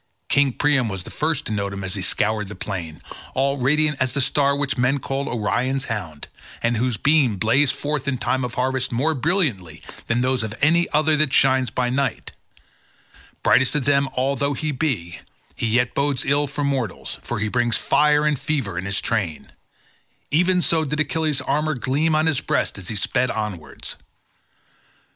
[0.29, 3.03] King Priam was first to note him as he scoured the plain,
[3.35, 6.27] all radiant as the star which men call Orion's Hound,
[6.63, 10.89] and whose beams blaze forth in time of harvest more brilliantly than those of any
[10.89, 12.31] other that shines by night;
[13.43, 15.19] brightest of them all though he be,
[15.55, 20.63] he yet bodes ill for mortals, for he brings fire and fever in his train—even
[20.63, 23.97] so did Achilles' armour gleam on his breast as he sped onwards.